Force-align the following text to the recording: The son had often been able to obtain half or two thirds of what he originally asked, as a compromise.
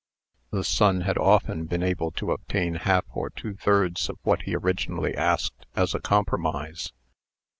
The 0.49 0.63
son 0.63 1.01
had 1.01 1.19
often 1.19 1.65
been 1.65 1.83
able 1.83 2.09
to 2.13 2.31
obtain 2.31 2.73
half 2.73 3.05
or 3.13 3.29
two 3.29 3.53
thirds 3.53 4.09
of 4.09 4.17
what 4.23 4.41
he 4.41 4.55
originally 4.55 5.15
asked, 5.15 5.67
as 5.75 5.93
a 5.93 5.99
compromise. 5.99 6.91